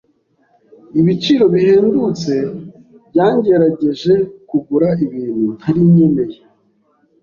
[0.99, 2.33] Ibiciro bihendutse
[3.09, 4.13] byangerageje
[4.49, 6.39] kugura ibintu ntari nkeneye.